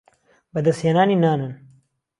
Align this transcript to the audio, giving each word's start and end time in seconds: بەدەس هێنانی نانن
بەدەس 0.53 0.79
هێنانی 0.85 1.17
نانن 1.23 1.53